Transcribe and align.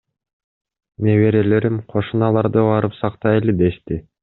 Неберелерим 1.07 1.77
кошуналарды 1.95 2.65
барып 2.71 2.99
сактайлы 3.03 3.57
дешти. 3.63 4.03